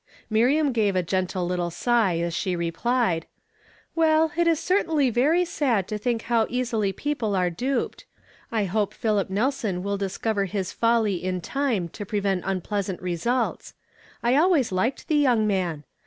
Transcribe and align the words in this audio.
Miriam 0.31 0.71
gave 0.71 0.95
a 0.95 1.03
gentle 1.03 1.45
little 1.45 1.69
sigh 1.69 2.17
as 2.17 2.33
she 2.33 2.55
replied, 2.55 3.27
—"Well, 3.95 4.31
it 4.35 4.47
is 4.47 4.59
certainly 4.59 5.11
very 5.11 5.45
sad 5.45 5.87
to 5.89 5.99
tliiiik 5.99 6.23
how 6.23 6.47
easily 6.49 6.91
people 6.91 7.35
are 7.35 7.51
duped. 7.51 8.05
I 8.51 8.63
hope 8.63 8.95
Philip 8.95 9.29
Nelson 9.29 9.83
will 9.83 9.97
discover 9.97 10.45
his 10.45 10.73
folly 10.73 11.23
in 11.23 11.39
time 11.39 11.87
to 11.89 12.03
prevent 12.03 12.43
unpleas 12.47 12.89
ant 12.89 12.99
results. 12.99 13.75
I 14.23 14.35
always 14.35 14.71
bked 14.71 15.05
the 15.05 15.17
young 15.17 15.45
man. 15.45 15.83